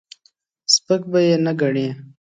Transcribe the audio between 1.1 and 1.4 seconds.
به یې